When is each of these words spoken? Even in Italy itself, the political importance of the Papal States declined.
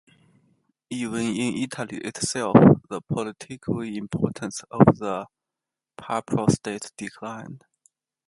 Even 0.89 1.21
in 1.27 1.57
Italy 1.57 1.99
itself, 1.99 2.55
the 2.89 3.01
political 3.01 3.81
importance 3.81 4.63
of 4.71 4.79
the 4.97 5.27
Papal 5.95 6.47
States 6.49 6.91
declined. 6.97 7.63